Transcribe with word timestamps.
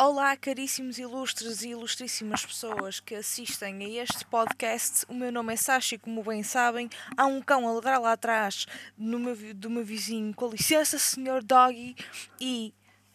Olá, 0.00 0.36
caríssimos 0.36 0.96
ilustres 0.96 1.62
e 1.62 1.70
ilustríssimas 1.70 2.46
pessoas 2.46 3.00
que 3.00 3.16
assistem 3.16 3.84
a 3.84 4.04
este 4.04 4.24
podcast. 4.26 5.04
O 5.08 5.12
meu 5.12 5.32
nome 5.32 5.52
é 5.52 5.56
Sasha 5.56 5.96
e, 5.96 5.98
como 5.98 6.22
bem 6.22 6.44
sabem, 6.44 6.88
há 7.16 7.26
um 7.26 7.42
cão 7.42 7.66
a 7.66 7.72
ladrar 7.72 8.00
lá 8.00 8.12
atrás 8.12 8.64
meu, 8.96 9.34
do 9.54 9.68
meu 9.68 9.84
vizinho. 9.84 10.32
Com 10.32 10.50
licença, 10.50 11.00
senhor 11.00 11.42
Doggy. 11.42 11.96
E 12.40 12.72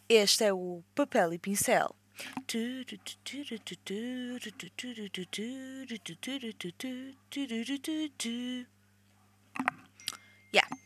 este 0.10 0.44
é 0.44 0.52
o 0.52 0.84
Papel 0.94 1.32
e 1.32 1.40
Pincel. 1.40 1.96
Yeah. 10.54 10.78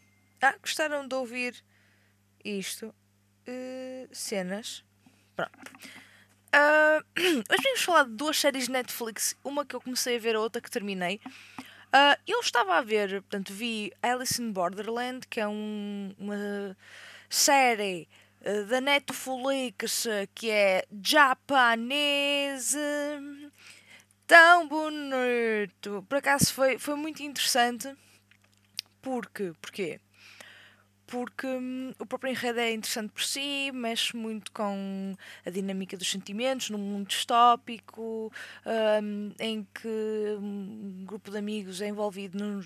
Ah, 0.44 0.56
gostaram 0.62 1.08
de 1.08 1.16
ouvir 1.16 1.64
isto? 2.46 2.94
Uh, 3.48 4.08
cenas 4.12 4.86
Pronto. 5.38 5.72
Uh, 6.52 7.00
hoje 7.48 7.64
vamos 7.64 7.84
falar 7.84 8.06
de 8.06 8.14
duas 8.14 8.40
séries 8.40 8.66
de 8.66 8.72
Netflix, 8.72 9.38
uma 9.44 9.64
que 9.64 9.76
eu 9.76 9.82
comecei 9.82 10.16
a 10.16 10.20
ver, 10.20 10.36
a 10.36 10.40
outra 10.40 10.60
que 10.60 10.72
terminei. 10.72 11.22
Uh, 11.94 12.18
eu 12.26 12.40
estava 12.40 12.76
a 12.76 12.82
ver, 12.82 13.22
portanto, 13.22 13.54
vi 13.54 13.94
Alice 14.02 14.42
in 14.42 14.52
Borderland, 14.52 15.28
que 15.28 15.40
é 15.40 15.48
um, 15.48 16.12
uma 16.18 16.76
série 17.30 18.10
uh, 18.42 18.66
da 18.66 18.82
Netflix 18.82 20.08
que 20.34 20.50
é 20.50 20.86
japonesa. 21.04 22.80
Tão 24.26 24.68
bonito! 24.68 26.04
Por 26.10 26.18
acaso 26.18 26.52
foi, 26.52 26.80
foi 26.80 26.96
muito 26.96 27.22
interessante. 27.22 27.96
Porque, 29.04 29.54
porquê? 29.62 30.02
Porque 31.08 31.48
hum, 31.48 31.94
o 31.98 32.06
próprio 32.06 32.32
enredo 32.32 32.60
é 32.60 32.74
interessante 32.74 33.12
por 33.12 33.24
si, 33.24 33.72
mexe 33.74 34.16
muito 34.16 34.52
com 34.52 35.16
a 35.46 35.50
dinâmica 35.50 35.98
dos 35.98 36.12
sentimentos 36.12 36.70
num 36.70 36.78
mundo 36.78 37.08
distópico, 37.08 38.32
hum, 39.02 39.32
em 39.40 39.66
que 39.74 40.38
um 40.40 41.06
grupo 41.06 41.32
de 41.32 41.38
amigos 41.38 41.82
é 41.82 41.88
envolvido 41.88 42.38
num, 42.38 42.62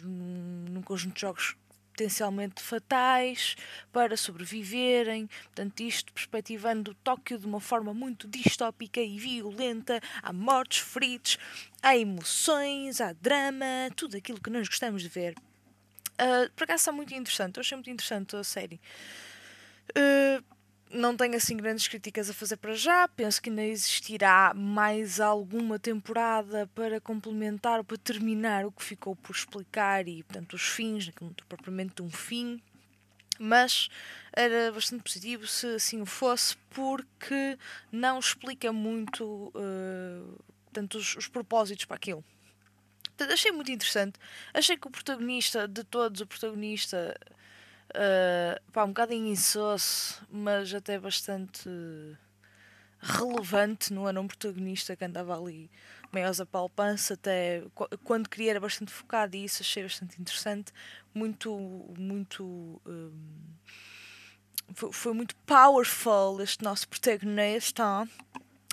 num 0.69 0.81
conjunto 0.81 1.13
de 1.15 1.21
jogos 1.21 1.55
potencialmente 1.91 2.61
fatais 2.61 3.55
para 3.91 4.17
sobreviverem. 4.17 5.27
Portanto, 5.43 5.81
isto 5.81 6.11
perspectivando 6.11 6.95
Tóquio 7.03 7.37
de 7.37 7.45
uma 7.45 7.59
forma 7.59 7.93
muito 7.93 8.27
distópica 8.27 8.99
e 9.01 9.19
violenta. 9.19 9.99
Há 10.23 10.33
mortes, 10.33 10.79
feridos, 10.79 11.37
há 11.81 11.95
emoções, 11.95 12.99
há 13.01 13.13
drama, 13.13 13.89
tudo 13.95 14.17
aquilo 14.17 14.41
que 14.41 14.49
nós 14.49 14.67
gostamos 14.67 15.03
de 15.03 15.09
ver. 15.09 15.35
Uh, 16.21 16.51
por 16.55 16.65
acaso 16.65 16.81
está 16.81 16.91
muito 16.91 17.15
interessante, 17.15 17.57
eu 17.57 17.61
achei 17.61 17.75
muito 17.75 17.89
interessante 17.89 18.35
a 18.35 18.43
série. 18.43 18.79
Uh, 19.97 20.43
não 20.93 21.17
tenho 21.17 21.35
assim 21.35 21.57
grandes 21.57 21.87
críticas 21.87 22.29
a 22.29 22.33
fazer 22.33 22.57
para 22.57 22.75
já. 22.75 23.07
Penso 23.07 23.41
que 23.41 23.49
ainda 23.49 23.63
existirá 23.63 24.53
mais 24.53 25.19
alguma 25.19 25.79
temporada 25.79 26.69
para 26.75 27.01
complementar 27.01 27.83
para 27.83 27.97
terminar 27.97 28.65
o 28.65 28.71
que 28.71 28.83
ficou 28.83 29.15
por 29.15 29.33
explicar 29.35 30.07
e, 30.07 30.21
portanto, 30.23 30.53
os 30.53 30.63
fins, 30.63 31.09
não 31.19 31.33
propriamente 31.47 32.01
um 32.01 32.09
fim. 32.09 32.61
Mas 33.39 33.89
era 34.33 34.71
bastante 34.71 35.01
positivo 35.01 35.47
se 35.47 35.65
assim 35.75 36.01
o 36.01 36.05
fosse, 36.05 36.55
porque 36.69 37.57
não 37.91 38.19
explica 38.19 38.71
muito 38.71 39.51
uh, 39.55 40.43
portanto, 40.65 40.97
os, 40.99 41.15
os 41.15 41.27
propósitos 41.27 41.85
para 41.85 41.95
aquilo 41.95 42.23
achei 43.19 43.51
muito 43.51 43.71
interessante. 43.71 44.19
Achei 44.53 44.77
que 44.77 44.87
o 44.87 44.91
protagonista, 44.91 45.67
de 45.67 45.83
todos, 45.83 46.21
o 46.21 46.27
protagonista, 46.27 47.15
uh, 47.89 48.71
pá, 48.71 48.83
um 48.83 48.89
bocado 48.89 49.13
insosso, 49.13 50.25
mas 50.29 50.73
até 50.73 50.99
bastante 50.99 51.69
relevante, 52.99 53.91
não 53.93 54.07
era 54.07 54.21
um 54.21 54.27
protagonista 54.27 54.95
que 54.95 55.03
andava 55.03 55.35
ali 55.35 55.69
maiores 56.11 56.39
a 56.41 56.45
palpança, 56.45 57.13
até 57.13 57.63
quando 58.03 58.29
queria 58.29 58.51
era 58.51 58.59
bastante 58.59 58.91
focado 58.91 59.35
e 59.35 59.45
isso 59.45 59.63
achei 59.63 59.83
bastante 59.83 60.21
interessante, 60.21 60.71
muito, 61.13 61.55
muito. 61.97 62.81
Um, 62.85 63.11
foi, 64.73 64.91
foi 64.91 65.13
muito 65.13 65.35
powerful 65.45 66.41
este 66.41 66.63
nosso 66.63 66.87
protagonista. 66.87 68.07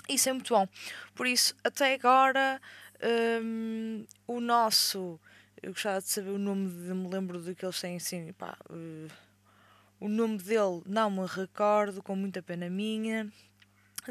Isso 0.07 0.29
é 0.29 0.33
muito 0.33 0.53
bom. 0.53 0.67
Por 1.13 1.27
isso, 1.27 1.55
até 1.63 1.93
agora, 1.93 2.61
um, 3.01 4.05
o 4.27 4.39
nosso, 4.39 5.19
eu 5.61 5.71
gostava 5.71 6.01
de 6.01 6.09
saber 6.09 6.29
o 6.29 6.37
nome, 6.37 6.69
de, 6.69 6.93
me 6.93 7.07
lembro 7.07 7.39
do 7.39 7.55
que 7.55 7.65
eles 7.65 7.79
têm 7.79 7.97
assim, 7.97 8.31
pá, 8.33 8.57
uh, 8.69 9.07
o 9.99 10.07
nome 10.07 10.37
dele 10.37 10.81
não 10.85 11.09
me 11.09 11.25
recordo, 11.25 12.01
com 12.01 12.15
muita 12.15 12.41
pena 12.41 12.69
minha, 12.69 13.31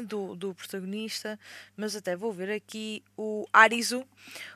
do, 0.03 0.35
do 0.35 0.53
protagonista, 0.53 1.39
mas 1.75 1.95
até 1.95 2.15
vou 2.15 2.31
ver 2.31 2.51
aqui 2.51 3.03
o 3.17 3.47
Arizu. 3.51 4.05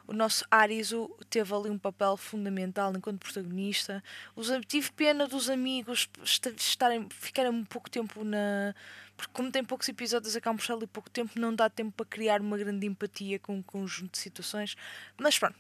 O 0.08 0.14
nosso 0.14 0.46
Arizu 0.50 1.10
teve 1.30 1.54
ali 1.54 1.70
um 1.70 1.78
papel 1.78 2.18
fundamental 2.18 2.94
enquanto 2.96 3.20
protagonista. 3.20 4.04
Os, 4.36 4.50
tive 4.68 4.92
pena 4.92 5.28
dos 5.28 5.50
amigos 5.50 6.10
estarem, 6.58 7.08
ficarem 7.10 7.52
um 7.52 7.66
pouco 7.66 7.90
tempo 7.90 8.24
na 8.24 8.74
porque 9.16 9.32
como 9.34 9.52
tem 9.52 9.64
poucos 9.64 9.88
episódios, 9.88 10.36
acabam 10.36 10.58
por 10.58 10.64
estar 10.64 10.74
ali 10.74 10.88
pouco 10.88 11.10
tempo, 11.10 11.40
não 11.40 11.54
dá 11.54 11.70
tempo 11.70 11.92
para 11.92 12.06
criar 12.06 12.42
uma 12.42 12.58
grande 12.58 12.88
empatia 12.88 13.38
com 13.38 13.58
um 13.58 13.62
conjunto 13.62 14.14
de 14.14 14.18
situações. 14.18 14.76
Mas 15.18 15.38
pronto. 15.38 15.56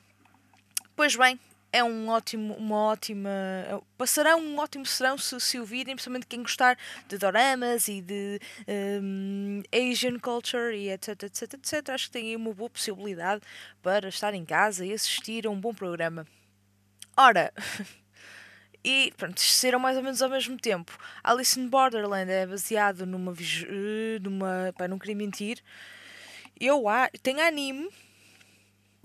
Pois 0.95 1.15
bem, 1.15 1.39
é 1.73 1.83
um 1.83 2.07
ótimo, 2.07 2.53
uma 2.53 2.75
ótima. 2.75 3.31
Passará 3.97 4.35
um 4.35 4.59
ótimo 4.59 4.85
serão 4.85 5.17
se, 5.17 5.39
se 5.39 5.59
o 5.59 5.65
virem, 5.65 5.95
principalmente 5.95 6.27
quem 6.27 6.43
gostar 6.43 6.77
de 7.07 7.17
doramas 7.17 7.87
e 7.87 7.99
de 7.99 8.39
um, 9.01 9.63
Asian 9.73 10.19
culture 10.19 10.77
e 10.77 10.91
etc, 10.91 11.23
etc, 11.23 11.53
etc. 11.55 11.89
Acho 11.89 12.05
que 12.05 12.11
tem 12.11 12.27
aí 12.27 12.35
uma 12.35 12.53
boa 12.53 12.69
possibilidade 12.69 13.41
para 13.81 14.07
estar 14.07 14.35
em 14.35 14.45
casa 14.45 14.85
e 14.85 14.93
assistir 14.93 15.47
a 15.47 15.49
um 15.49 15.59
bom 15.59 15.73
programa. 15.73 16.27
Ora, 17.17 17.51
E 18.85 19.13
pronto, 19.15 19.39
serão 19.39 19.79
mais 19.79 19.95
ou 19.95 20.03
menos 20.03 20.21
ao 20.21 20.29
mesmo 20.29 20.57
tempo. 20.57 20.97
Alice 21.23 21.57
in 21.57 21.69
Borderland 21.69 22.29
é 22.29 22.45
baseado 22.45 23.05
numa. 23.05 23.31
Eh, 23.31 24.19
numa 24.19 24.73
pá, 24.77 24.89
não 24.89 24.99
queria 24.99 25.15
mentir. 25.15 25.63
Eu 26.59 26.89
há. 26.89 27.09
Tem 27.21 27.41
anime. 27.41 27.89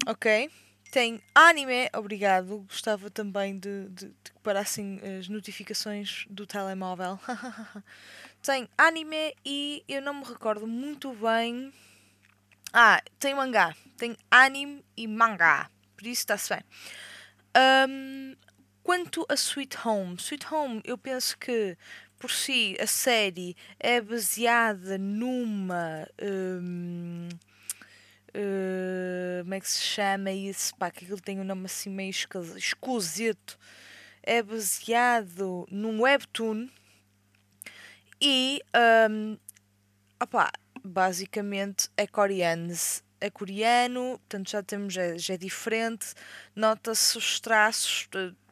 Ok? 0.05 0.51
Tem 0.91 1.21
anime. 1.35 1.89
Obrigado. 1.95 2.65
Gostava 2.69 3.11
também 3.11 3.59
de, 3.59 3.89
de, 3.89 4.07
de 4.07 4.33
que 4.33 4.41
parassem 4.43 5.01
as 5.19 5.29
notificações 5.29 6.27
do 6.31 6.47
telemóvel. 6.47 7.19
tem 8.43 8.69
anime 8.77 9.35
e 9.45 9.85
eu 9.89 10.01
não 10.01 10.15
me 10.15 10.25
recordo 10.25 10.67
muito 10.67 11.13
bem. 11.15 11.73
Ah, 12.73 13.03
tem 13.19 13.35
mangá. 13.35 13.75
Tem 13.97 14.17
anime 14.31 14.85
e 14.97 15.07
mangá. 15.07 15.71
Por 15.97 16.07
isso 16.07 16.23
está-se 16.23 16.55
bem. 16.55 16.63
Um, 17.89 18.37
Quanto 18.89 19.27
a 19.29 19.35
Sweet 19.35 19.77
Home, 19.85 20.17
Sweet 20.17 20.47
Home, 20.51 20.81
eu 20.83 20.97
penso 20.97 21.37
que 21.37 21.77
por 22.19 22.31
si 22.31 22.75
a 22.81 22.87
série 22.87 23.55
é 23.79 24.01
baseada 24.01 24.97
numa. 24.97 26.09
Um, 26.23 27.29
hum, 27.29 27.29
como 29.43 29.55
é 29.55 29.61
que 29.61 29.69
se 29.69 29.81
chama 29.81 30.31
isso? 30.31 30.75
Pá, 30.77 30.91
que 30.91 31.05
aquilo 31.05 31.21
tem 31.21 31.41
um 31.41 31.45
nome 31.45 31.67
assim 31.67 31.91
meio 31.91 32.11
esquisito. 32.11 33.59
É 34.23 34.43
baseado 34.43 35.67
num 35.71 36.03
webtoon 36.03 36.69
e. 38.21 38.61
Um, 39.11 39.39
opá, 40.23 40.51
basicamente 40.85 41.89
é 41.97 42.07
coreano. 42.07 42.75
É 43.21 43.31
coreano, 43.31 44.19
portanto 44.21 44.51
já 44.51 44.63
temos, 44.63 44.95
já, 44.95 45.17
já 45.17 45.35
é 45.35 45.37
diferente, 45.37 46.15
nota-se 46.55 47.19
os 47.19 47.41
traços 47.41 48.09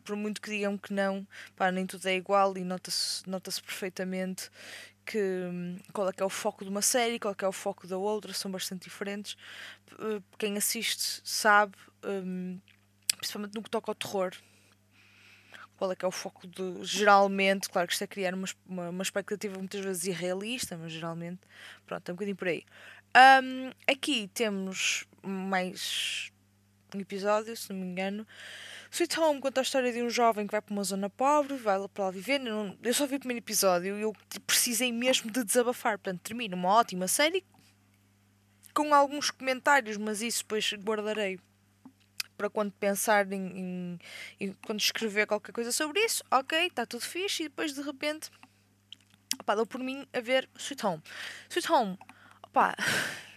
por 0.07 0.17
muito 0.17 0.41
que 0.41 0.51
digam 0.51 0.79
que 0.79 0.93
não, 0.93 1.27
pá, 1.57 1.71
nem 1.71 1.87
tudo 1.87 2.07
é 2.07 2.15
igual 2.17 2.57
e 2.57 2.65
nota-se 2.65 3.29
nota 3.29 3.51
perfeitamente 3.65 4.51
que 5.06 5.19
hum, 5.19 5.78
qual 5.93 6.09
é 6.09 6.12
que 6.12 6.22
é 6.22 6.27
o 6.27 6.31
foco 6.31 6.65
de 6.65 6.71
uma 6.71 6.83
série, 6.83 7.19
qual 7.19 7.33
é 7.33 7.34
que 7.34 7.44
é 7.44 7.49
o 7.49 7.53
foco 7.53 7.87
da 7.87 7.97
outra, 7.97 8.33
são 8.34 8.51
bastante 8.51 8.84
diferentes. 8.84 9.36
Eh, 9.98 10.21
quem 10.39 10.57
assiste 10.59 11.21
sabe, 11.25 11.77
um, 12.04 12.60
principalmente 13.16 13.54
no 13.54 13.63
que 13.63 13.71
toca 13.71 13.91
ao 13.91 13.95
terror, 13.95 14.33
qual 15.77 15.92
é 15.92 15.97
que 15.97 16.04
é 16.04 16.09
o 16.09 16.13
foco 16.13 16.47
de. 16.47 16.84
Geralmente, 16.84 17.69
claro 17.69 17.86
que 17.86 17.95
isto 17.95 18.03
é 18.04 18.07
criar 18.07 18.34
uma, 18.34 18.48
uma, 18.66 18.89
uma 18.91 19.03
expectativa 19.03 19.57
muitas 19.59 19.81
vezes 19.81 20.07
irrealista, 20.07 20.77
mas 20.77 20.92
geralmente, 20.92 21.41
pronto, 21.86 22.09
é 22.09 22.13
um 22.13 22.16
bocadinho 22.16 22.36
por 22.36 22.48
aí. 22.48 22.65
Um, 23.42 23.71
aqui 23.91 24.28
temos 24.34 25.07
mais 25.22 26.31
um 26.95 27.01
episódio, 27.01 27.57
se 27.57 27.72
não 27.72 27.81
me 27.81 27.86
engano, 27.86 28.27
Sweet 28.91 29.18
Home 29.18 29.41
conta 29.41 29.60
a 29.60 29.62
história 29.62 29.92
de 29.92 30.03
um 30.03 30.10
jovem 30.10 30.47
que 30.47 30.53
vai 30.53 30.62
para 30.62 30.72
uma 30.72 30.84
zona 30.84 31.10
pobre, 31.10 31.56
vai 31.56 31.78
lá 31.78 31.88
para 31.88 32.04
lá 32.04 32.10
viver. 32.10 32.41
Eu, 32.47 32.77
eu 32.83 32.94
só 32.94 33.06
vi 33.06 33.16
o 33.16 33.18
primeiro 33.18 33.42
episódio 33.42 33.98
e 33.98 34.03
eu 34.03 34.12
precisei 34.47 34.92
mesmo 34.92 35.30
de 35.30 35.44
desabafar. 35.44 35.98
Portanto, 35.98 36.21
termina 36.22 36.54
uma 36.54 36.68
ótima 36.68 37.09
série 37.09 37.44
com 38.72 38.92
alguns 38.94 39.30
comentários, 39.30 39.97
mas 39.97 40.21
isso 40.21 40.42
depois 40.42 40.72
guardarei 40.74 41.38
para 42.36 42.50
quando 42.50 42.72
pensar 42.72 43.33
em, 43.33 43.47
em, 43.59 43.98
em, 44.38 44.53
quando 44.66 44.80
escrever 44.80 45.27
qualquer 45.27 45.53
coisa 45.53 45.72
sobre 45.72 46.00
isso, 46.00 46.22
ok, 46.30 46.66
está 46.66 46.84
tudo 46.84 47.00
fixe, 47.03 47.44
e 47.44 47.48
depois 47.48 47.72
de 47.72 47.80
repente 47.80 48.30
opá, 49.41 49.54
dou 49.54 49.66
por 49.66 49.80
mim 49.80 50.06
a 50.12 50.21
ver 50.21 50.48
Sweet 50.59 50.84
Home. 50.84 51.03
Sweet 51.48 51.72
Home 51.72 51.98
opá, 52.42 52.77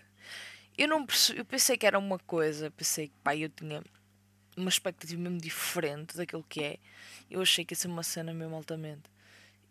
eu 0.77 0.87
não 0.87 1.05
eu 1.35 1.45
pensei 1.45 1.77
que 1.77 1.85
era 1.85 1.97
uma 1.97 2.19
coisa, 2.19 2.69
pensei 2.71 3.07
que 3.07 3.15
pá, 3.23 3.35
eu 3.35 3.49
tinha 3.49 3.81
uma 4.59 4.69
expectativa 4.69 5.21
mesmo 5.21 5.39
diferente 5.39 6.15
daquilo 6.15 6.43
que 6.47 6.63
é. 6.63 6.77
Eu 7.29 7.41
achei 7.41 7.63
que 7.65 7.73
ia 7.73 7.77
ser 7.77 7.87
uma 7.87 8.03
cena 8.03 8.33
mesmo 8.33 8.55
altamente. 8.55 9.09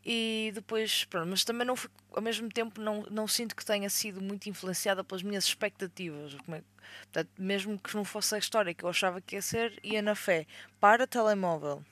E 0.04 0.50
depois, 0.54 1.04
pronto, 1.04 1.28
mas 1.28 1.44
também 1.44 1.66
não 1.66 1.76
fui, 1.76 1.90
ao 2.12 2.22
mesmo 2.22 2.48
tempo 2.48 2.80
não, 2.80 3.02
não 3.10 3.28
sinto 3.28 3.54
que 3.54 3.64
tenha 3.64 3.90
sido 3.90 4.22
muito 4.22 4.48
influenciada 4.48 5.04
pelas 5.04 5.22
minhas 5.22 5.44
expectativas. 5.44 6.34
É, 6.34 6.62
portanto, 7.02 7.30
mesmo 7.38 7.78
que 7.78 7.94
não 7.94 8.04
fosse 8.04 8.34
a 8.34 8.38
história 8.38 8.72
que 8.72 8.84
eu 8.84 8.88
achava 8.88 9.20
que 9.20 9.36
ia 9.36 9.42
ser, 9.42 9.78
ia 9.82 10.00
na 10.00 10.14
fé. 10.14 10.46
Para 10.80 11.06
telemóvel. 11.06 11.84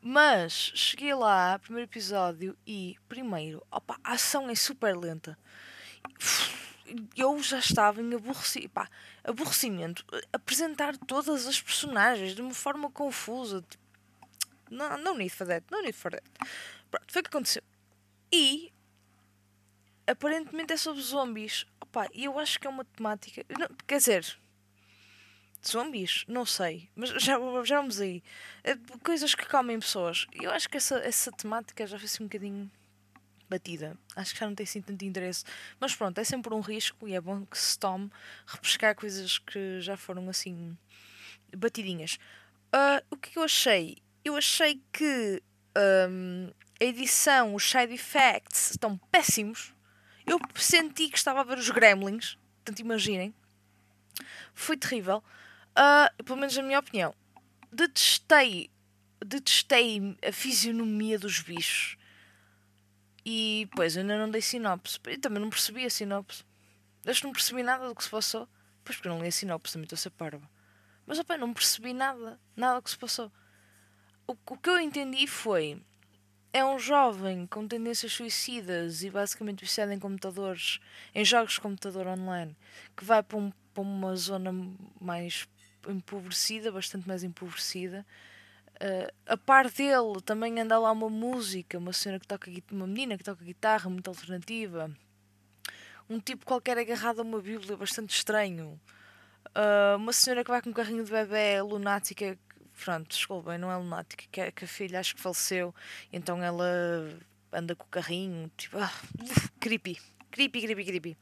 Mas 0.00 0.72
cheguei 0.74 1.14
lá, 1.14 1.58
primeiro 1.60 1.88
episódio, 1.88 2.56
e 2.66 2.96
primeiro, 3.08 3.64
opa, 3.70 3.96
a 4.02 4.12
ação 4.14 4.50
é 4.50 4.54
super 4.54 4.96
lenta. 4.96 5.38
Eu 7.16 7.42
já 7.42 7.58
estava 7.58 8.00
em 8.00 8.14
aborreci, 8.14 8.68
pá, 8.68 8.88
aborrecimento. 9.24 10.04
Apresentar 10.32 10.96
todas 10.96 11.46
as 11.46 11.60
personagens 11.60 12.34
de 12.34 12.42
uma 12.42 12.54
forma 12.54 12.90
confusa. 12.90 13.62
Tipo, 13.68 13.84
não, 14.70 14.98
não 14.98 15.16
need 15.16 15.30
for 15.30 15.46
that, 15.46 15.66
não 15.70 15.82
need 15.82 15.96
for 15.96 16.10
that. 16.10 16.24
Pronto, 16.90 17.12
foi 17.12 17.20
o 17.20 17.22
que 17.22 17.28
aconteceu. 17.28 17.62
E 18.32 18.72
aparentemente 20.06 20.72
é 20.72 20.76
sobre 20.76 21.02
zombies. 21.02 21.66
Opa, 21.80 22.08
e 22.12 22.24
eu 22.24 22.38
acho 22.38 22.58
que 22.58 22.66
é 22.66 22.70
uma 22.70 22.84
temática. 22.84 23.44
Não, 23.58 23.68
quer 23.86 23.98
dizer, 23.98 24.38
zombies? 25.66 26.24
Não 26.26 26.44
sei. 26.46 26.88
Mas 26.94 27.10
já, 27.10 27.38
já 27.64 27.76
vamos 27.76 28.00
aí. 28.00 28.22
É, 28.64 28.76
coisas 29.02 29.34
que 29.34 29.46
comem 29.46 29.78
pessoas. 29.78 30.26
Eu 30.32 30.50
acho 30.50 30.68
que 30.68 30.76
essa, 30.76 30.96
essa 30.98 31.30
temática 31.30 31.86
já 31.86 31.98
foi 31.98 32.06
assim 32.06 32.24
um 32.24 32.26
bocadinho 32.26 32.70
batida. 33.52 33.96
Acho 34.16 34.32
que 34.32 34.40
já 34.40 34.46
não 34.46 34.54
tem 34.54 34.64
assim 34.64 34.80
tanto 34.80 35.04
interesse. 35.04 35.44
Mas 35.78 35.94
pronto, 35.94 36.18
é 36.18 36.24
sempre 36.24 36.54
um 36.54 36.60
risco 36.60 37.06
e 37.06 37.14
é 37.14 37.20
bom 37.20 37.44
que 37.44 37.58
se 37.58 37.78
tome 37.78 38.10
repescar 38.46 38.94
coisas 38.94 39.38
que 39.38 39.80
já 39.80 39.96
foram 39.96 40.28
assim 40.28 40.76
batidinhas. 41.54 42.18
Uh, 42.74 43.04
o 43.10 43.16
que, 43.16 43.28
é 43.28 43.32
que 43.32 43.38
eu 43.38 43.42
achei? 43.42 43.98
Eu 44.24 44.36
achei 44.36 44.80
que 44.90 45.42
um, 45.76 46.50
a 46.80 46.84
edição, 46.84 47.54
os 47.54 47.70
side 47.70 47.92
effects 47.92 48.70
estão 48.70 48.96
péssimos. 49.10 49.74
Eu 50.26 50.40
senti 50.54 51.08
que 51.08 51.18
estava 51.18 51.40
a 51.40 51.44
ver 51.44 51.58
os 51.58 51.68
gremlins. 51.68 52.38
Portanto, 52.56 52.80
imaginem. 52.80 53.34
Foi 54.54 54.76
terrível. 54.76 55.22
Uh, 55.76 56.24
pelo 56.24 56.38
menos 56.38 56.56
na 56.56 56.62
minha 56.62 56.78
opinião. 56.78 57.14
Detestei, 57.70 58.70
detestei 59.24 60.16
a 60.26 60.32
fisionomia 60.32 61.18
dos 61.18 61.40
bichos. 61.40 61.98
E, 63.24 63.68
pois, 63.76 63.96
ainda 63.96 64.18
não 64.18 64.30
dei 64.30 64.42
sinopse. 64.42 64.98
Eu 65.06 65.20
também 65.20 65.40
não 65.40 65.50
percebi 65.50 65.84
a 65.84 65.90
sinopse. 65.90 66.44
Acho 67.06 67.20
que 67.20 67.26
não 67.26 67.32
percebi 67.32 67.62
nada 67.62 67.88
do 67.88 67.94
que 67.94 68.04
se 68.04 68.10
passou. 68.10 68.48
Pois, 68.84 68.96
porque 68.96 69.08
eu 69.08 69.14
não 69.14 69.22
li 69.22 69.28
a 69.28 69.32
sinopse, 69.32 69.72
também 69.72 69.84
estou 69.84 69.96
a 69.96 70.00
ser 70.00 70.10
parva. 70.10 70.50
Mas, 71.06 71.18
opa, 71.18 71.36
não 71.36 71.52
percebi 71.52 71.92
nada. 71.92 72.38
Nada 72.56 72.80
do 72.80 72.82
que 72.82 72.90
se 72.90 72.98
passou. 72.98 73.30
O, 74.26 74.32
o 74.32 74.56
que 74.56 74.70
eu 74.70 74.80
entendi 74.80 75.26
foi... 75.26 75.80
É 76.54 76.62
um 76.62 76.78
jovem 76.78 77.46
com 77.46 77.66
tendências 77.66 78.12
suicidas 78.12 79.02
e 79.02 79.08
basicamente 79.08 79.64
viciado 79.64 79.90
em 79.90 79.98
computadores, 79.98 80.80
em 81.14 81.24
jogos 81.24 81.54
de 81.54 81.60
computador 81.62 82.06
online, 82.06 82.54
que 82.94 83.06
vai 83.06 83.22
para, 83.22 83.38
um, 83.38 83.50
para 83.72 83.82
uma 83.82 84.14
zona 84.16 84.52
mais 85.00 85.48
empobrecida, 85.88 86.70
bastante 86.70 87.08
mais 87.08 87.24
empobrecida. 87.24 88.04
Uh, 88.80 89.12
a 89.26 89.36
par 89.36 89.70
dele 89.70 90.20
também 90.24 90.58
anda 90.60 90.78
lá 90.78 90.90
uma 90.90 91.08
música, 91.08 91.78
uma 91.78 91.92
senhora 91.92 92.18
que 92.18 92.26
toca 92.26 92.50
uma 92.72 92.86
menina 92.86 93.16
que 93.16 93.22
toca 93.22 93.44
guitarra 93.44 93.88
muito 93.88 94.08
alternativa, 94.08 94.90
um 96.10 96.18
tipo 96.18 96.44
qualquer 96.44 96.78
agarrado 96.78 97.20
a 97.20 97.22
uma 97.22 97.40
bíblia 97.40 97.76
bastante 97.76 98.14
estranho, 98.14 98.80
uh, 99.50 99.96
uma 99.96 100.12
senhora 100.12 100.42
que 100.42 100.50
vai 100.50 100.60
com 100.60 100.70
um 100.70 100.72
carrinho 100.72 101.04
de 101.04 101.12
bebê 101.12 101.60
lunática, 101.62 102.36
pronto, 102.84 103.08
desculpem, 103.08 103.56
não 103.56 103.70
é 103.70 103.76
lunática, 103.76 104.24
que, 104.30 104.40
é, 104.40 104.50
que 104.50 104.64
a 104.64 104.68
filha 104.68 104.98
acho 104.98 105.14
que 105.14 105.20
faleceu, 105.20 105.72
então 106.12 106.42
ela 106.42 106.66
anda 107.52 107.76
com 107.76 107.84
o 107.84 107.88
carrinho, 107.88 108.50
tipo, 108.56 108.78
ah, 108.78 108.92
creepy, 109.60 109.98
creepy, 110.30 110.62
creepy, 110.62 110.84
creepy. 110.84 111.18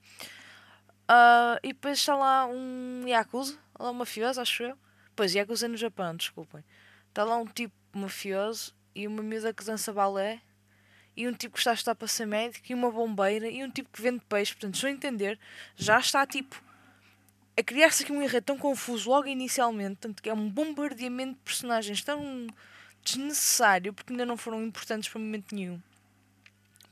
Uh, 1.11 1.58
e 1.62 1.73
depois 1.73 1.99
está 1.99 2.14
lá 2.14 2.47
um 2.47 3.02
Yakuza, 3.05 3.58
lá 3.79 3.91
um 3.91 3.94
mafioso, 3.94 4.41
acho 4.41 4.62
eu. 4.62 4.79
Pois, 5.17 5.35
Yakuza 5.35 5.67
no 5.67 5.76
Japão, 5.76 6.14
desculpem. 6.14 6.64
Está 7.11 7.25
lá 7.25 7.37
um 7.37 7.47
tipo 7.47 7.75
mafioso 7.93 8.75
e 8.95 9.07
uma 9.07 9.23
miúda 9.23 9.53
que 9.53 9.65
dança 9.65 9.93
balé 9.93 10.41
e 11.17 11.27
um 11.29 11.33
tipo 11.33 11.55
que 11.55 11.59
está 11.59 11.73
a 11.73 11.75
estar 11.75 11.95
para 11.95 12.09
ser 12.09 12.25
médico 12.25 12.65
e 12.71 12.75
uma 12.75 12.91
bombeira 12.91 13.49
e 13.49 13.62
um 13.65 13.71
tipo 13.71 13.91
que 13.93 14.01
vende 14.01 14.25
peixe. 14.29 14.55
Portanto, 14.55 14.75
estou 14.75 14.89
a 14.89 14.93
entender, 14.93 15.39
já 15.77 15.99
está 15.99 16.25
tipo 16.25 16.62
a 17.59 17.62
criar-se 17.62 18.05
aqui 18.05 18.12
um 18.12 18.23
enredo 18.23 18.47
tão 18.47 18.57
confuso 18.57 19.11
logo 19.11 19.27
inicialmente, 19.27 19.97
tanto 19.97 20.23
que 20.23 20.31
é 20.31 20.33
um 20.33 20.49
bombardeamento 20.49 21.35
de 21.35 21.41
personagens 21.41 22.03
tão 22.03 22.47
desnecessário 23.03 23.93
porque 23.93 24.12
ainda 24.12 24.25
não 24.25 24.37
foram 24.37 24.62
importantes 24.62 25.09
para 25.09 25.21
momento 25.21 25.55
nenhum. 25.55 25.81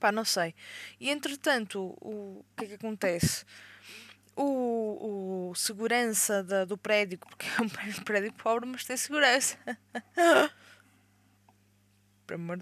Pá, 0.00 0.12
não 0.12 0.24
sei. 0.24 0.54
E 1.00 1.10
entretanto, 1.10 1.96
o, 2.00 2.40
o 2.40 2.44
que 2.56 2.64
é 2.64 2.68
que 2.68 2.74
acontece? 2.74 3.44
O, 4.38 5.50
o 5.50 5.54
segurança 5.54 6.44
do 6.64 6.78
prédio, 6.78 7.18
porque 7.18 7.46
é 7.46 7.62
um 7.62 7.68
prédio 8.04 8.32
pobre, 8.34 8.68
mas 8.68 8.84
tem 8.84 8.96
segurança. 8.96 9.58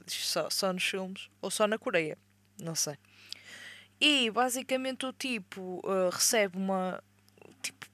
só, 0.06 0.48
só 0.48 0.72
nos 0.72 0.84
filmes, 0.84 1.28
ou 1.42 1.50
só 1.50 1.66
na 1.66 1.78
Coreia, 1.78 2.16
não 2.58 2.74
sei. 2.74 2.96
E 4.00 4.30
basicamente 4.30 5.04
o 5.06 5.12
tipo 5.12 5.80
uh, 5.84 6.10
recebe 6.10 6.56
uma. 6.56 7.02
Tipo, 7.62 7.86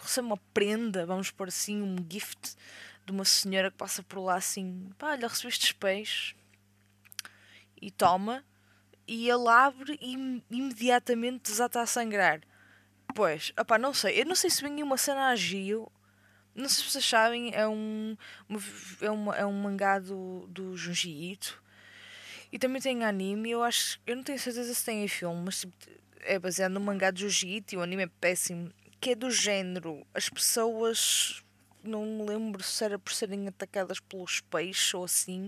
recebe 0.00 0.26
uma 0.26 0.36
prenda, 0.52 1.04
vamos 1.04 1.30
por 1.30 1.48
assim, 1.48 1.82
um 1.82 1.96
gift 2.10 2.56
de 3.04 3.12
uma 3.12 3.24
senhora 3.24 3.70
que 3.70 3.76
passa 3.76 4.02
por 4.02 4.20
lá 4.20 4.36
assim: 4.36 4.90
pá, 4.98 5.12
olha, 5.12 5.28
recebeste 5.28 5.74
peixes. 5.74 6.34
E 7.80 7.90
toma. 7.90 8.44
E 9.06 9.28
ele 9.28 9.48
abre 9.48 9.98
e 10.00 10.42
imediatamente 10.50 11.50
desata 11.50 11.82
a 11.82 11.86
sangrar. 11.86 12.40
Pois, 13.14 13.52
opá, 13.58 13.78
não 13.78 13.94
sei. 13.94 14.20
Eu 14.20 14.26
não 14.26 14.34
sei 14.34 14.50
se 14.50 14.60
vem 14.60 14.82
uma 14.82 14.96
cena 14.96 15.28
a 15.28 15.36
Gio. 15.36 15.90
Não 16.52 16.68
sei 16.68 16.84
se 16.84 16.90
vocês 16.90 17.04
sabem, 17.04 17.52
é 17.54 17.66
um, 17.66 18.16
é 19.00 19.10
uma, 19.10 19.36
é 19.36 19.46
um 19.46 19.52
mangá 19.52 20.00
do, 20.00 20.46
do 20.48 20.76
Junji 20.76 21.32
Ito. 21.32 21.62
E 22.50 22.58
também 22.58 22.82
tem 22.82 23.04
anime. 23.04 23.50
Eu 23.50 23.62
acho. 23.62 24.00
Eu 24.04 24.16
não 24.16 24.24
tenho 24.24 24.38
certeza 24.38 24.74
se 24.74 24.84
tem 24.84 25.04
em 25.04 25.08
filme, 25.08 25.42
mas 25.44 25.60
tipo, 25.60 25.74
é 26.22 26.38
baseado 26.38 26.72
no 26.72 26.80
mangá 26.80 27.12
de 27.12 27.22
Junji 27.22 27.56
Ito 27.56 27.74
e 27.74 27.78
o 27.78 27.82
anime 27.82 28.04
é 28.04 28.06
péssimo. 28.20 28.72
Que 29.00 29.10
é 29.10 29.14
do 29.14 29.30
género. 29.30 30.04
As 30.12 30.28
pessoas. 30.28 31.40
Não 31.84 32.04
me 32.04 32.24
lembro 32.24 32.62
se 32.62 32.82
era 32.82 32.98
por 32.98 33.12
serem 33.12 33.46
atacadas 33.46 34.00
pelos 34.00 34.40
peixes 34.40 34.92
ou 34.94 35.04
assim. 35.04 35.46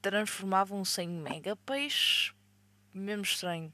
Transformavam-se 0.00 1.02
em 1.02 1.08
mega 1.08 1.56
peixes. 1.56 2.32
Mesmo 2.94 3.22
estranho. 3.22 3.72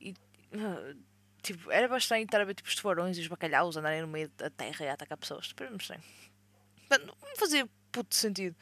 E. 0.00 0.14
Uh, 0.52 1.13
Tipo, 1.44 1.70
era 1.70 1.86
bastante 1.86 2.24
estar 2.24 2.40
a 2.40 2.44
ver 2.44 2.54
tipo, 2.54 2.66
os 2.66 2.74
tubarões 2.74 3.18
e 3.18 3.20
os 3.20 3.26
bacalhaus 3.26 3.76
andarem 3.76 4.00
no 4.00 4.08
meio 4.08 4.30
da 4.30 4.48
terra 4.48 4.86
e 4.86 4.88
a 4.88 4.94
atacar 4.94 5.18
pessoas. 5.18 5.48
Tipo, 5.48 5.62
era 5.62 5.76
estranho. 5.76 6.02
Não 6.90 7.36
fazia 7.36 7.68
puto 7.92 8.14
sentido. 8.14 8.56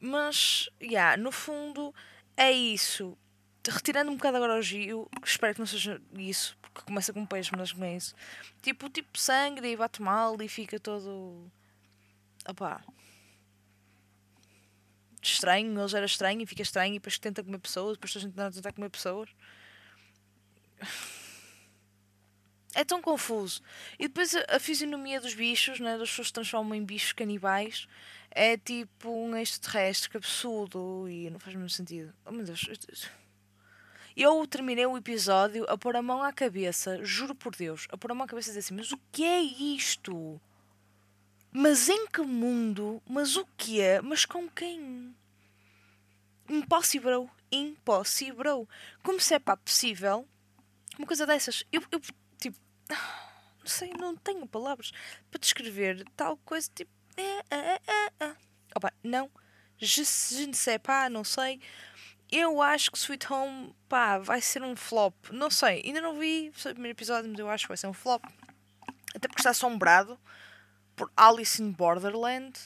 Mas, 0.00 0.68
yeah, 0.82 1.16
no 1.16 1.30
fundo, 1.30 1.94
é 2.36 2.50
isso. 2.50 3.16
Retirando 3.64 4.10
um 4.10 4.16
bocado 4.16 4.36
agora 4.36 4.58
o 4.58 4.62
Gio, 4.62 5.08
espero 5.24 5.54
que 5.54 5.60
não 5.60 5.66
seja 5.66 6.02
isso, 6.14 6.58
porque 6.60 6.82
começa 6.82 7.12
com 7.12 7.24
peixe, 7.24 7.52
mas 7.56 7.72
não 7.72 7.86
é 7.86 7.96
isso. 7.96 8.16
Tipo, 8.60 8.90
tipo 8.90 9.16
sangue 9.16 9.64
e 9.64 9.76
bate 9.76 10.02
mal 10.02 10.36
e 10.42 10.48
fica 10.48 10.80
todo. 10.80 11.48
Opá. 12.48 12.82
Estranho, 15.22 15.78
ele 15.78 15.88
já 15.88 15.98
era 15.98 16.06
estranho 16.06 16.42
e 16.42 16.46
fica 16.46 16.62
estranho 16.62 16.94
e 16.94 16.98
depois 16.98 17.16
tenta 17.16 17.44
comer 17.44 17.60
pessoas, 17.60 17.96
depois 17.96 18.16
a 18.16 18.18
gente 18.18 18.34
tenta 18.34 18.72
comer 18.72 18.90
pessoas. 18.90 19.30
É 22.74 22.84
tão 22.84 23.02
confuso. 23.02 23.62
E 23.98 24.08
depois 24.08 24.34
a, 24.34 24.56
a 24.56 24.58
fisionomia 24.58 25.20
dos 25.20 25.34
bichos, 25.34 25.78
né, 25.78 25.98
das 25.98 26.10
pessoas 26.10 26.28
se 26.28 26.32
transformam 26.32 26.74
em 26.74 26.84
bichos 26.84 27.12
canibais, 27.12 27.86
é 28.30 28.56
tipo 28.56 29.10
um 29.10 29.36
extraterrestre 29.36 30.16
absurdo 30.16 31.06
e 31.08 31.28
não 31.28 31.38
faz 31.38 31.54
muito 31.54 31.72
sentido. 31.72 32.12
Oh 32.24 32.32
meu 32.32 32.44
Deus. 32.44 32.66
Eu 34.16 34.46
terminei 34.46 34.86
o 34.86 34.96
episódio 34.96 35.64
a 35.68 35.76
pôr 35.76 35.96
a 35.96 36.02
mão 36.02 36.22
à 36.22 36.32
cabeça, 36.32 37.02
juro 37.04 37.34
por 37.34 37.54
Deus, 37.54 37.86
a 37.90 37.96
pôr 37.96 38.10
a 38.10 38.14
mão 38.14 38.24
à 38.24 38.28
cabeça 38.28 38.48
e 38.48 38.50
dizer 38.50 38.60
assim: 38.60 38.74
Mas 38.74 38.92
o 38.92 38.98
que 39.10 39.24
é 39.24 39.40
isto? 39.40 40.40
Mas 41.50 41.88
em 41.88 42.06
que 42.06 42.22
mundo? 42.22 43.02
Mas 43.06 43.36
o 43.36 43.46
que 43.56 43.80
é? 43.80 44.00
Mas 44.00 44.24
com 44.24 44.48
quem? 44.48 45.14
Impossível. 46.48 47.28
Impossível. 47.50 48.68
Como 49.02 49.20
se 49.20 49.34
é 49.34 49.38
pá 49.38 49.56
possível 49.56 50.26
uma 50.98 51.06
coisa 51.06 51.26
dessas? 51.26 51.64
Eu, 51.72 51.82
eu 51.90 52.00
não 52.92 53.66
sei, 53.66 53.92
não 53.98 54.16
tenho 54.16 54.46
palavras 54.46 54.92
para 55.30 55.40
descrever 55.40 56.04
tal 56.16 56.36
coisa 56.38 56.70
tipo. 56.74 56.90
É, 57.16 57.44
é, 57.50 57.80
é, 57.86 58.24
é. 58.24 58.36
Opa, 58.74 58.92
não. 59.02 59.30
Je, 59.78 60.04
je 60.04 60.46
ne 60.46 60.54
sais 60.54 60.78
pas, 60.78 61.10
não 61.10 61.24
sei. 61.24 61.60
eu 62.32 62.62
acho 62.62 62.90
que 62.90 62.98
Sweet 62.98 63.30
Home, 63.30 63.74
pá, 63.88 64.18
vai 64.18 64.40
ser 64.40 64.62
um 64.62 64.74
flop. 64.74 65.14
Não 65.30 65.50
sei, 65.50 65.82
ainda 65.84 66.00
não 66.00 66.18
vi 66.18 66.50
o 66.50 66.62
primeiro 66.70 66.96
episódio, 66.96 67.30
mas 67.30 67.38
eu 67.38 67.50
acho 67.50 67.64
que 67.64 67.68
vai 67.68 67.76
ser 67.76 67.88
um 67.88 67.92
flop. 67.92 68.24
Até 69.14 69.28
porque 69.28 69.40
está 69.40 69.50
assombrado 69.50 70.18
por 70.96 71.12
Alice 71.14 71.62
in 71.62 71.72
Borderland, 71.72 72.58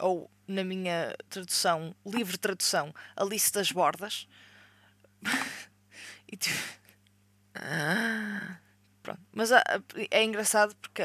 ou 0.00 0.28
na 0.48 0.64
minha 0.64 1.14
tradução, 1.28 1.94
livre 2.04 2.36
tradução, 2.36 2.92
Alice 3.14 3.52
das 3.52 3.70
Bordas. 3.70 4.26
e 6.30 6.36
tipo. 6.36 6.58
Mas 9.32 9.50
ah, 9.50 9.62
é 10.10 10.22
engraçado 10.22 10.74
porque 10.76 11.02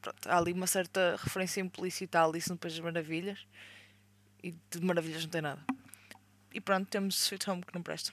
pronto, 0.00 0.28
há 0.28 0.36
ali 0.36 0.52
uma 0.52 0.66
certa 0.66 1.16
referência 1.22 1.60
implícita 1.60 2.20
a 2.20 2.24
Alice 2.24 2.48
no 2.50 2.56
País 2.56 2.74
das 2.74 2.84
Maravilhas. 2.84 3.46
E 4.42 4.54
de 4.70 4.80
maravilhas 4.80 5.24
não 5.24 5.30
tem 5.30 5.42
nada. 5.42 5.62
E 6.52 6.60
pronto, 6.60 6.88
temos 6.88 7.16
Sweet 7.16 7.48
Home 7.50 7.62
que 7.62 7.74
não 7.74 7.82
presta. 7.82 8.12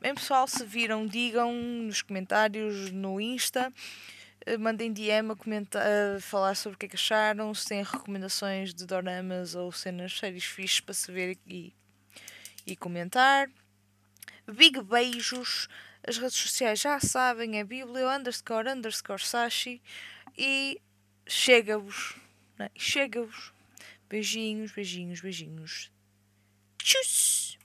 Bem, 0.00 0.14
pessoal, 0.14 0.48
se 0.48 0.64
viram, 0.64 1.06
digam 1.06 1.52
nos 1.52 2.02
comentários 2.02 2.90
no 2.90 3.20
Insta. 3.20 3.72
Eh, 4.44 4.56
mandem 4.56 4.92
DM 4.92 5.32
a, 5.32 5.36
comentar, 5.36 5.82
a 6.16 6.20
falar 6.20 6.54
sobre 6.54 6.76
o 6.76 6.78
que 6.78 6.86
é 6.86 6.88
que 6.88 6.96
acharam, 6.96 7.54
se 7.54 7.68
têm 7.68 7.82
recomendações 7.82 8.74
de 8.74 8.84
doramas 8.86 9.54
ou 9.54 9.70
cenas 9.70 10.18
séries 10.18 10.44
fixes 10.44 10.80
para 10.80 10.94
se 10.94 11.12
ver 11.12 11.38
e, 11.46 11.72
e 12.66 12.76
comentar. 12.76 13.48
Big 14.50 14.80
beijos. 14.82 15.68
As 16.04 16.18
redes 16.18 16.36
sociais 16.36 16.80
já 16.80 16.98
sabem, 16.98 17.58
é 17.58 17.64
biblio 17.64 18.08
underscore 18.08 18.68
underscore 18.68 19.24
sashi. 19.24 19.80
E 20.36 20.80
chega-vos. 21.26 22.16
Né? 22.58 22.70
Chega-vos. 22.76 23.52
Beijinhos, 24.08 24.72
beijinhos, 24.72 25.20
beijinhos. 25.20 25.90
Tchuss! 26.78 27.41